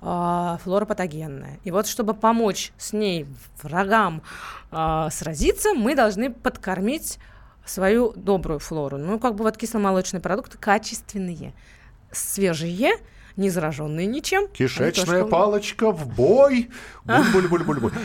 [0.00, 1.58] флора патогенная.
[1.64, 3.26] И вот чтобы помочь с ней
[3.62, 4.22] врагам
[4.70, 7.18] а, сразиться, мы должны подкормить
[7.64, 8.96] свою добрую флору.
[8.96, 11.52] Ну, как бы вот кисломолочные продукты качественные,
[12.12, 12.92] свежие,
[13.38, 14.48] не зараженные ничем.
[14.48, 16.68] Кишечная то, палочка в бой.
[17.04, 17.92] Буль-буль-буль-буль.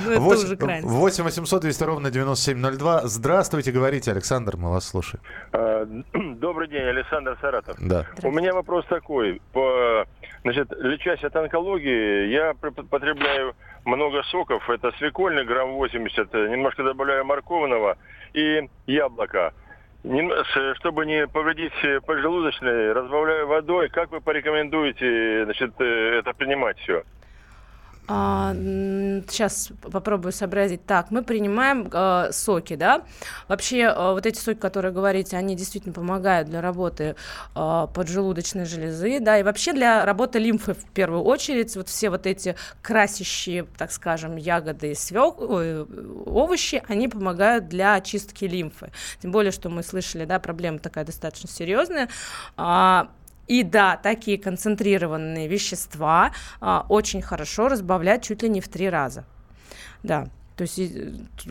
[0.84, 3.08] Ну, 8 800 200 ровно 9702.
[3.08, 5.24] Здравствуйте, говорите, Александр, мы вас слушаем.
[5.52, 7.76] А, добрый день, Александр Саратов.
[7.80, 8.06] Да.
[8.24, 9.42] У меня вопрос такой.
[9.52, 10.06] По,
[10.44, 14.70] значит, лечась от онкологии, я потребляю много соков.
[14.70, 17.98] Это свекольный, грамм 80, немножко добавляю морковного
[18.34, 19.54] и яблоко
[20.80, 21.74] чтобы не повредить
[22.06, 23.90] поджелудочной, разбавляю водой.
[23.90, 27.04] Как вы порекомендуете значит, э, это принимать все?
[28.08, 30.86] А, сейчас попробую сообразить.
[30.86, 33.04] Так, мы принимаем э, соки, да?
[33.48, 37.16] Вообще, э, вот эти соки, которые говорите, они действительно помогают для работы
[37.56, 41.76] э, поджелудочной железы, да, и вообще для работы лимфы в первую очередь.
[41.78, 45.36] Вот все вот эти красящие, так скажем, ягоды и свек...
[45.40, 48.92] Овощи, они помогают для очистки лимфы.
[49.22, 52.10] Тем более, что мы слышали, да, проблема такая достаточно серьезная.
[52.58, 53.10] А,
[53.48, 59.26] и да, такие концентрированные вещества а, очень хорошо разбавлять чуть ли не в три раза.
[60.02, 60.28] Да.
[60.56, 60.82] То есть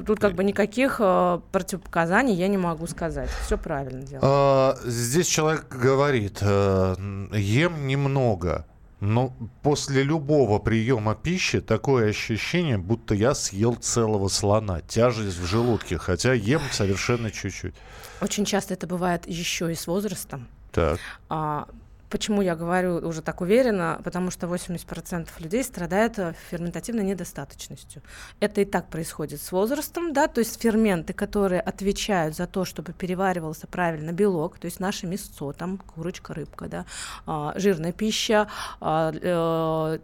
[0.07, 3.29] тут как бы никаких э, противопоказаний я не могу сказать.
[3.45, 4.23] Все правильно делаю.
[4.25, 6.95] А, здесь человек говорит, э,
[7.33, 8.65] ем немного,
[9.01, 15.99] но после любого приема пищи такое ощущение, будто я съел целого слона, тяжесть в желудке,
[15.99, 17.75] хотя ем совершенно чуть-чуть.
[18.21, 20.47] Очень часто это бывает еще и с возрастом.
[20.71, 21.01] Так.
[21.29, 21.67] А,
[22.13, 23.99] Почему я говорю уже так уверенно?
[24.05, 28.03] Потому что 80% людей страдают э, ферментативной недостаточностью.
[28.39, 32.93] Это и так происходит с возрастом, да, то есть ферменты, которые отвечают за то, чтобы
[32.93, 36.85] переваривался правильно белок, то есть наше мясо, там курочка, рыбка, да,
[37.25, 38.47] а, жирная пища,
[38.83, 39.99] а, э,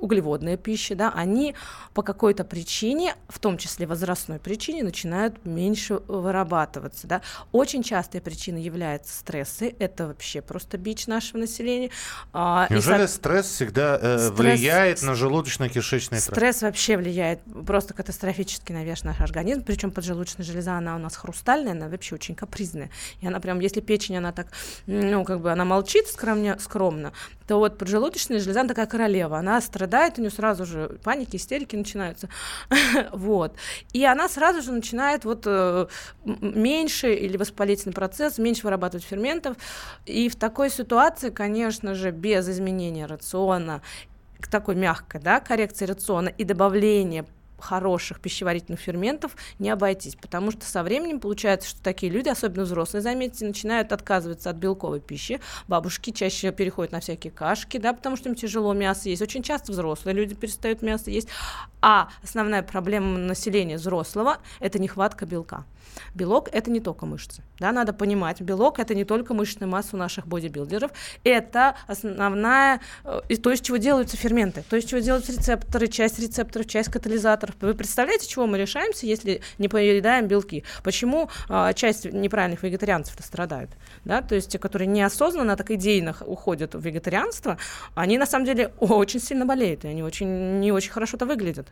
[0.00, 1.54] углеводная пища, да, они
[1.94, 7.06] по какой-то причине, в том числе возрастной причине, начинают меньше вырабатываться.
[7.06, 7.22] Да.
[7.52, 9.74] Очень частой причиной являются стрессы.
[9.78, 11.90] Это вообще просто бич нашего населения.
[12.32, 16.36] А, Неужели и, стресс всегда э, стресс, влияет на желудочно-кишечный тракт?
[16.36, 19.62] Стресс вообще влияет просто катастрофически на весь наш организм.
[19.62, 22.90] Причем поджелудочная железа, она у нас хрустальная, она вообще очень капризная.
[23.20, 24.48] И она прям, если печень, она так,
[24.86, 27.12] ну, как бы она молчит скромно, скромно
[27.48, 29.38] то вот поджелудочная железа, она такая королева.
[29.38, 32.28] Она страдает, у нее сразу же паники, истерики начинаются.
[33.12, 33.56] вот.
[33.94, 35.86] И она сразу же начинает вот э,
[36.24, 39.56] меньше или воспалительный процесс, меньше вырабатывать ферментов.
[40.04, 43.80] И в такой ситуации, конечно же, без изменения рациона
[44.50, 47.24] такой мягкой да, коррекции рациона и добавления
[47.58, 53.02] хороших пищеварительных ферментов не обойтись, потому что со временем получается, что такие люди, особенно взрослые,
[53.02, 55.40] заметьте, начинают отказываться от белковой пищи.
[55.66, 59.22] Бабушки чаще переходят на всякие кашки, да, потому что им тяжело мясо есть.
[59.22, 61.28] Очень часто взрослые люди перестают мясо есть.
[61.80, 65.64] А основная проблема населения взрослого– это нехватка белка.
[66.14, 67.42] Белок– это не только мышцы.
[67.58, 70.90] Да, надо понимать, белок– это не только мышечная масса у наших бодибилдеров,
[71.24, 76.66] это основная, э, то, из чего делаются ферменты, то, из чего делаются рецепторы, часть рецепторов,
[76.66, 77.56] часть катализаторов.
[77.60, 80.64] Вы представляете, чего мы решаемся, если не поедаем белки?
[80.82, 83.70] Почему а, часть неправильных вегетарианцев страдают?
[84.04, 87.58] Да, то есть те, которые неосознанно, так идейно уходят в вегетарианство,
[87.94, 91.67] они на самом деле очень сильно болеют, и они очень, не очень хорошо-то выглядят.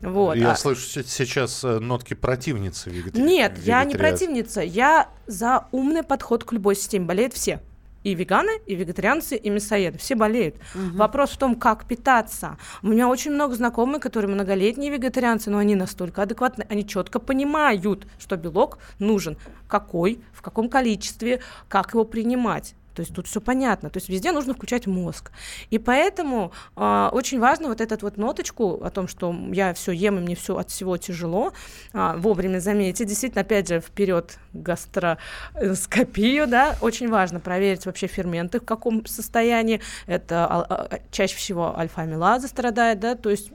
[0.00, 0.36] Вот.
[0.36, 0.56] Я а...
[0.56, 3.22] слышу сейчас э, нотки противницы вегетари...
[3.22, 4.60] Нет, я не противница.
[4.60, 7.06] Я за умный подход к любой системе.
[7.06, 7.60] Болеют все.
[8.02, 9.96] И веганы, и вегетарианцы, и мясоеды.
[9.98, 10.56] Все болеют.
[10.74, 10.98] Угу.
[10.98, 12.58] Вопрос в том, как питаться.
[12.82, 18.06] У меня очень много знакомых, которые многолетние вегетарианцы, но они настолько адекватны, они четко понимают,
[18.18, 22.74] что белок нужен, какой, в каком количестве, как его принимать.
[22.94, 23.90] То есть тут все понятно.
[23.90, 25.32] То есть везде нужно включать мозг.
[25.70, 30.18] И поэтому э, очень важно вот эту вот ноточку о том, что я все ем,
[30.18, 31.52] и мне все от всего тяжело,
[31.92, 33.06] э, вовремя заметить.
[33.06, 39.80] Действительно, опять же, вперед гастроскопию, да, очень важно проверить вообще ферменты в каком состоянии.
[40.06, 43.50] Это а, чаще всего альфа-амилаза страдает, да, то есть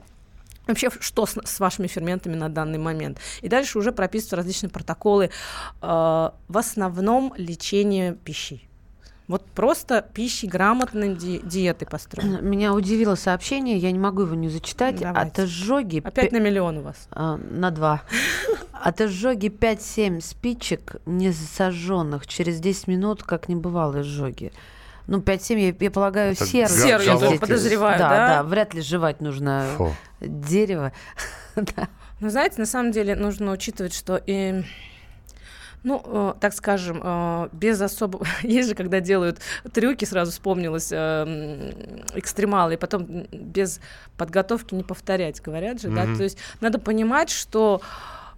[0.66, 3.18] вообще что с, с вашими ферментами на данный момент.
[3.40, 5.30] И дальше уже прописываются различные протоколы, э,
[5.80, 8.69] в основном лечение пищей
[9.30, 12.42] Вот просто пищей, грамотной ди- диетой построить.
[12.42, 14.98] Меня удивило сообщение, я не могу его не зачитать.
[14.98, 15.20] Давайте.
[15.20, 16.02] От изжоги...
[16.04, 16.96] Опять на миллион у вас.
[17.12, 18.02] А, на два.
[18.72, 24.52] От изжоги 5-7 спичек не сожженных через 10 минут, как не бывало изжоги.
[25.06, 26.68] Ну, 5-7, я, я полагаю, Это серу.
[26.68, 28.08] га- Серу, я тоже подозреваю, да?
[28.08, 28.26] да?
[28.28, 29.94] Да, вряд ли жевать нужно Фу.
[30.20, 30.92] дерево.
[31.54, 31.88] Да.
[32.18, 34.64] Ну, знаете, на самом деле нужно учитывать, что и
[35.82, 38.26] ну, э, так скажем, э, без особого...
[38.42, 39.40] Есть же, когда делают
[39.72, 41.72] трюки, сразу вспомнилось, э,
[42.14, 43.80] экстремалы, и потом без
[44.16, 46.04] подготовки не повторять, говорят же, да?
[46.04, 46.16] Мгм.
[46.16, 47.80] То есть надо понимать, что,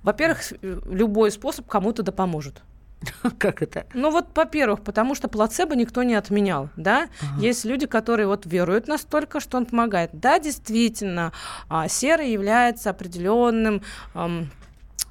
[0.02, 2.62] во-первых, э, любой способ кому-то да поможет.
[3.38, 3.86] Как это?
[3.94, 7.08] Ну вот, во-первых, потому что плацебо никто не отменял, да.
[7.38, 10.10] Есть люди, которые вот веруют настолько, что он помогает.
[10.12, 11.32] Да, действительно,
[11.68, 13.82] а, сера является определенным
[14.14, 14.44] а,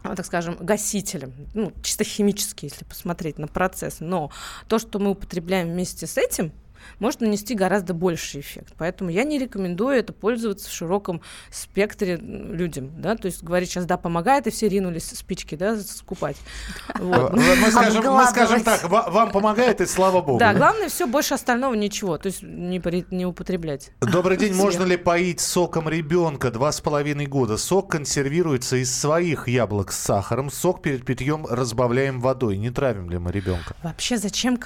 [0.03, 3.97] так скажем, гасителем, ну, чисто химически, если посмотреть на процесс.
[3.99, 4.31] Но
[4.67, 6.51] то, что мы употребляем вместе с этим,
[6.99, 8.73] может нанести гораздо больший эффект.
[8.77, 13.01] Поэтому я не рекомендую это пользоваться в широком спектре людям.
[13.01, 13.15] Да?
[13.15, 16.37] То есть говорить сейчас, да, помогает, и все ринулись спички да, скупать.
[16.99, 17.33] Вот.
[17.33, 20.39] Э, Мы скажем, мы скажем так, ва- вам помогает, и слава богу.
[20.39, 22.17] Да, главное все, больше остального ничего.
[22.17, 23.91] То есть не, при- не употреблять.
[24.01, 24.53] Добрый день.
[24.53, 27.57] Можно ли поить соком ребенка два с половиной года?
[27.57, 30.49] Сок консервируется из своих яблок с сахаром.
[30.51, 32.57] Сок перед питьем разбавляем водой.
[32.57, 33.75] Не травим ли мы ребенка?
[33.83, 34.57] Вообще, зачем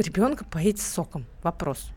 [0.00, 1.26] ребенка поить соком?
[1.42, 1.90] Вопрос.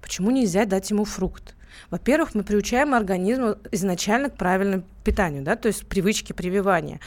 [0.00, 1.54] Почему нельзя дать ему фрукт?
[1.90, 7.00] Во-первых, мы приучаем организм изначально к правильному питанию, да, то есть привычки прививания.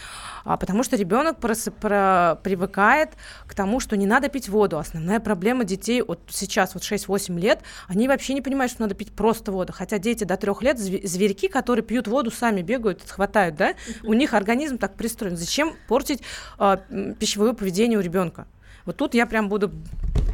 [0.44, 3.12] А, потому что ребенок про- привыкает
[3.48, 4.78] к тому, что не надо пить воду.
[4.78, 9.14] Основная проблема детей вот сейчас, вот 6-8 лет, они вообще не понимают, что надо пить
[9.14, 9.72] просто воду.
[9.72, 13.74] Хотя дети до 3 лет, зве- зверьки, которые пьют воду, сами бегают, хватают, да,
[14.04, 15.38] у них организм так пристроен.
[15.38, 16.22] Зачем портить
[16.60, 18.48] м, пищевое поведение у ребенка?
[18.86, 19.72] Вот тут я прям буду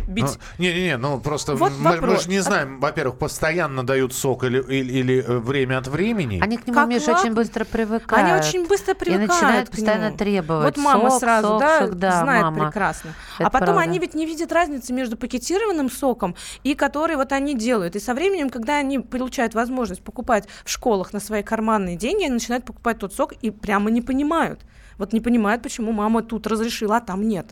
[0.07, 0.25] бить.
[0.25, 4.61] Ну, Не-не-не, ну просто Вот мы, мы же не знаем, во-первых, постоянно дают сок или,
[4.61, 6.39] или, или, э, время от времени.
[6.41, 8.11] Они к нему, Как Миша, лак- очень быстро привыкают.
[8.11, 9.29] Они очень быстро привыкают.
[9.29, 10.17] И начинают к постоянно нему.
[10.17, 10.77] требовать.
[10.77, 12.65] Вот мама сок, сразу, сок, да, сок, да, знает мама.
[12.65, 13.13] прекрасно.
[13.39, 13.81] Это а потом правда.
[13.81, 17.95] они ведь не видят разницы между пакетированным соком и который вот они делают.
[17.95, 22.33] И со временем, когда они получают возможность покупать в школах на свои карманные деньги, они
[22.33, 24.61] начинают покупать тот сок и прямо не понимают.
[24.97, 27.47] Вот не понимают, почему мама тут разрешила, а там нет.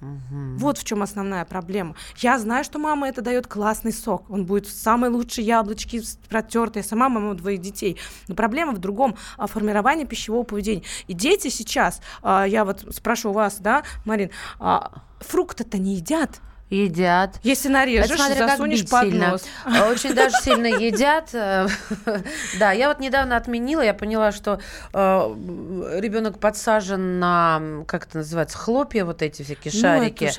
[0.00, 1.94] Вот в чем основная проблема.
[2.18, 4.28] Я знаю, что мама это дает классный сок.
[4.30, 6.82] Он будет самые лучшие яблочки протертые.
[6.82, 7.98] Сама мама двоих детей.
[8.28, 10.82] Но проблема в другом а, формировании пищевого поведения.
[11.06, 16.40] И дети сейчас, а, я вот спрошу вас, да, Марин, а, фрукты-то не едят.
[16.68, 17.38] Едят.
[17.44, 19.30] Если нарежешь, Это смотря засунешь под сильно.
[19.30, 19.44] нос.
[19.64, 21.30] А, Очень даже сильно едят.
[21.32, 21.68] Э,
[22.58, 24.60] Да, я вот недавно отменила, я поняла, что
[24.92, 30.30] ребенок подсажен на, как это называется, хлопья, вот эти всякие Ну, шарики.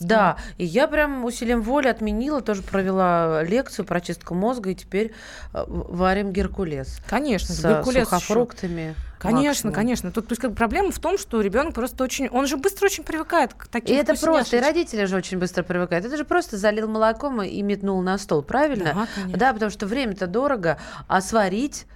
[0.00, 5.12] Да, и я прям усилием воли отменила, тоже провела лекцию про чистку мозга, и теперь
[5.54, 6.98] э, варим геркулес.
[7.08, 8.94] Конечно, с сухофруктами.
[9.20, 9.74] Конечно, максимум.
[9.74, 10.10] конечно.
[10.12, 12.86] Тут то есть, как бы проблема в том, что ребенок просто очень, он же быстро
[12.86, 16.06] очень привыкает к И таким это просто, и родители же очень быстро привыкают.
[16.06, 18.92] Это же просто залил молоком и метнул на стол, правильно?
[18.94, 19.38] Да, конечно.
[19.38, 21.86] Да, потому что время-то дорого, а сварить...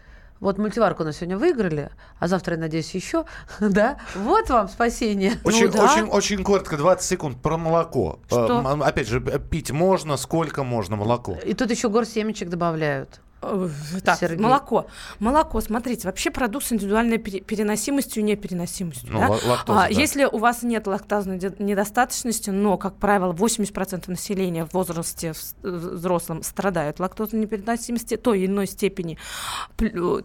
[0.40, 3.24] Вот мультиварку на сегодня выиграли, а завтра, я надеюсь, еще.
[3.60, 5.34] Да, вот вам спасение.
[5.44, 5.84] Очень, Ну да.
[5.84, 8.18] очень, очень коротко, 20 секунд про молоко.
[8.24, 8.58] Э, Что?
[8.58, 11.38] м, Опять же, э, пить можно, сколько можно молоко?
[11.46, 13.20] И тут еще гор семечек добавляют.
[13.46, 13.68] Э,
[14.02, 14.38] Так, Сергей.
[14.42, 14.86] молоко.
[15.18, 19.10] Молоко, смотрите, вообще продукт с индивидуальной пере- переносимостью и непереносимостью.
[19.12, 19.28] Ну, да?
[19.28, 19.86] ла- лактоза, А, да.
[19.88, 26.42] Если у вас нет лактазной недостаточности, но, как правило, 80% населения в возрасте э, взрослом
[26.42, 29.18] страдают лактозной непереносимости той или иной степени,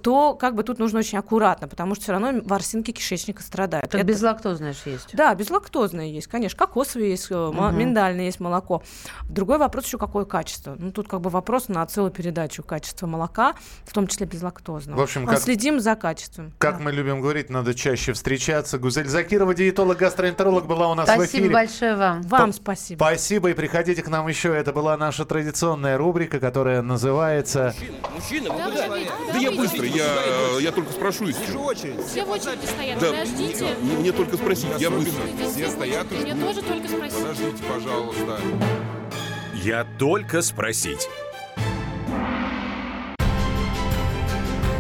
[0.04, 3.90] то как бы тут нужно очень аккуратно, потому что все равно ворсинки кишечника страдают.
[3.90, 5.16] Так Это- безлактозное же есть.
[5.16, 6.58] да, безлактозное есть, конечно.
[6.58, 7.78] Кокосовое есть, э, мо- Мгм.
[7.80, 8.84] миндальное есть молоко.
[9.30, 10.76] Другой вопрос еще какое качество.
[10.78, 14.98] Ну, тут как бы вопрос на целую передачу качества молока, в том числе безлактозного.
[14.98, 16.54] В общем, А как- Следим за качеством.
[16.58, 18.78] Как мы любим говорить, надо чаще встречаться.
[18.78, 21.50] Гузель Закирова, диетолог, гастроэнтеролог, была у нас в Спасибо эфире.
[21.54, 22.22] большое вам.
[22.24, 22.98] Вам спасибо.
[22.98, 24.56] Спасибо и приходите к нам еще.
[24.56, 27.74] Это была наша традиционная рубрика, которая называется...
[28.16, 28.88] Мужчина, вы куда?
[29.34, 31.74] Да я быстро, я, я только спрошу, если что.
[32.08, 33.76] Все в очереди стоят, Да, подождите.
[33.82, 35.22] мне, мне только спросить, я быстро.
[35.52, 37.18] Все стоят Мне тоже только спросить.
[37.20, 38.40] Подождите, пожалуйста.
[39.54, 41.08] Я только спросить.